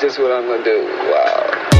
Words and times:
this 0.00 0.16
what 0.16 0.30
I'm 0.30 0.46
gonna 0.46 0.62
do? 0.62 0.84
Wow. 0.84 1.77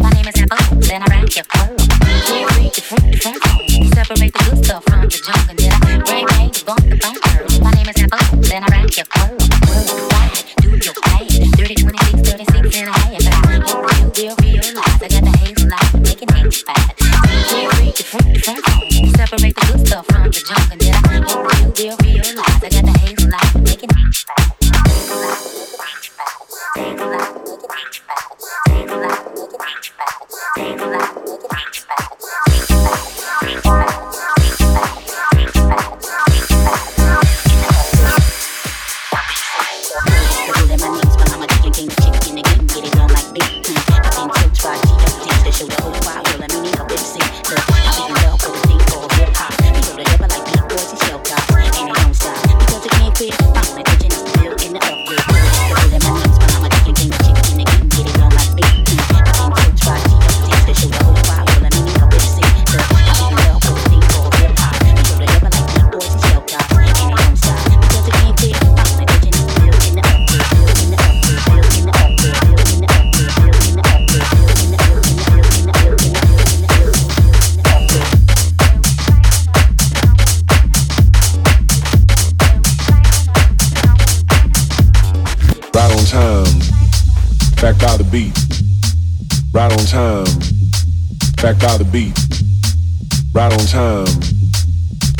My 0.00 0.10
name 0.10 0.26
is 0.28 0.40
Apple, 0.40 0.78
I 1.02 1.20
your. 1.36 1.44
Separate 3.94 4.32
the 4.32 4.44
good 4.50 4.64
stuff 4.64 4.84
from 4.84 5.00
the 5.02 5.08
junk 5.08 5.50
and 5.50 5.58
then 5.58 5.72
I 5.72 5.98
bring 6.04 6.26
bang 6.26 6.52
the 6.52 6.62
bump 6.64 6.80
the 6.80 6.96
bang. 6.96 7.13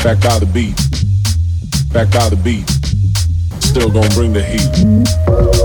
Back 0.05 0.21
by 0.21 0.37
the 0.37 0.45
beat. 0.45 0.75
Back 1.91 2.11
by 2.11 2.29
the 2.29 2.35
beat. 2.35 2.69
Still 3.59 3.89
gonna 3.89 4.07
bring 4.13 4.33
the 4.33 4.43
heat. 4.43 5.64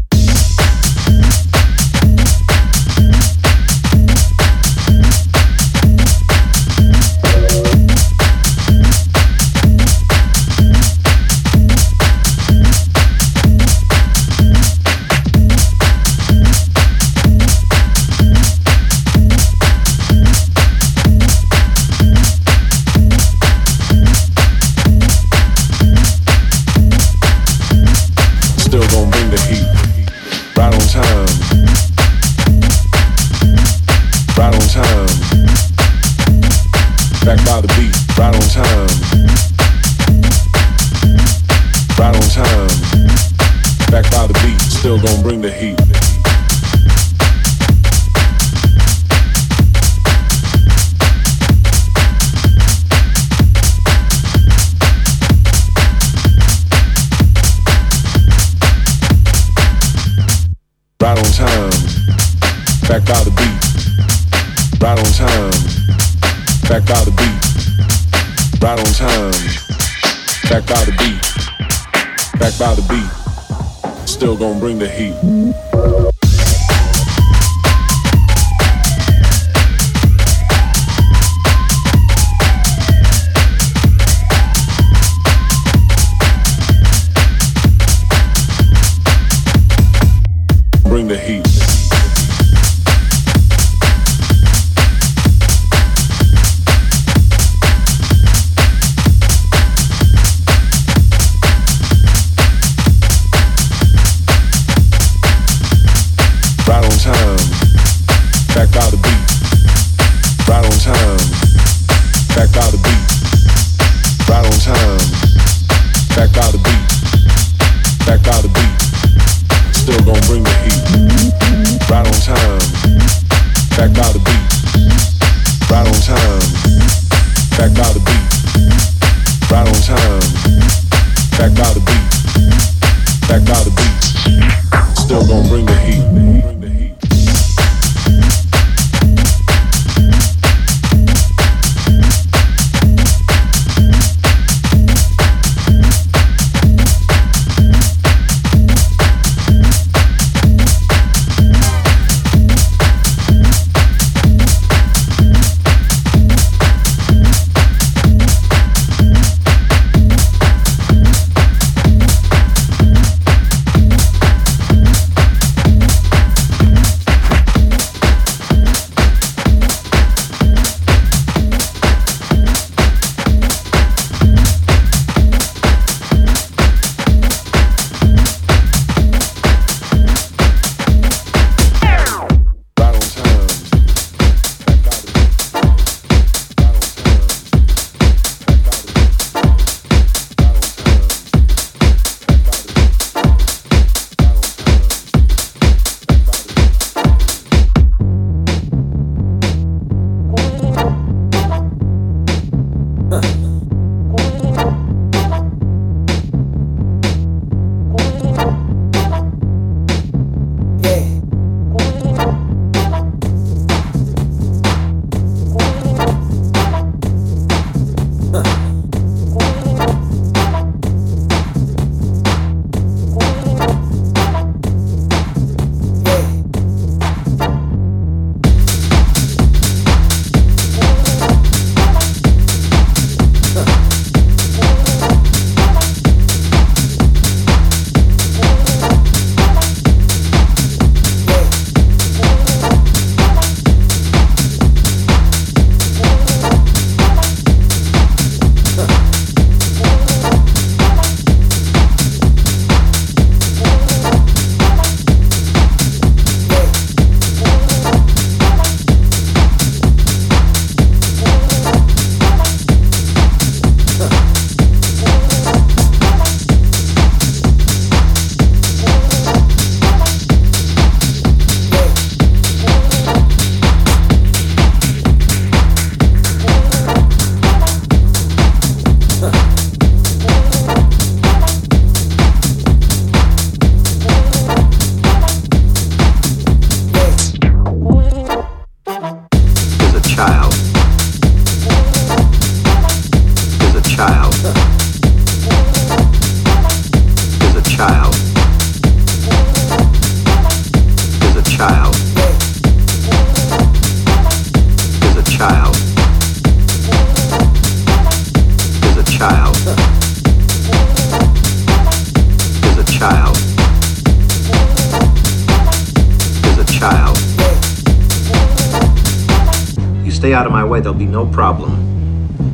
way, 320.70 320.80
there'll 320.80 320.96
be 320.96 321.04
no 321.04 321.26
problem. 321.26 321.72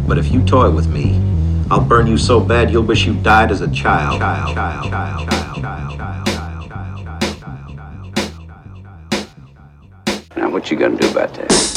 But 0.08 0.16
if 0.16 0.32
you 0.32 0.42
toy 0.44 0.70
with 0.70 0.88
me, 0.88 1.20
I'll 1.70 1.84
burn 1.84 2.06
you 2.06 2.16
so 2.16 2.40
bad 2.40 2.70
you'll 2.70 2.82
wish 2.82 3.04
you 3.04 3.14
died 3.14 3.50
as 3.50 3.60
a 3.60 3.70
child. 3.70 4.18
Child, 4.20 4.54
child, 4.54 4.90
child, 4.90 5.28
child, 5.28 5.62
child, 5.62 5.98
child. 5.98 6.26
Now, 10.34 10.50
what 10.50 10.70
you 10.70 10.78
gonna 10.78 10.96
do 10.96 11.10
about 11.10 11.34
that? 11.34 11.75